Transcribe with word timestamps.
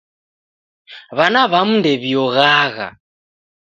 W'ana 1.17 1.41
w'amu 1.51 1.75
ndew'ioghagha 1.79 2.87